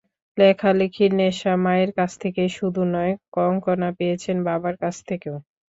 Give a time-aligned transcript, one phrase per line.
[0.37, 5.35] লেখালেখির নেশা মায়ের কাছ থেকেই শুধু নয়, কঙ্কণা পেয়েছেন বাবার কাছ থেকেও।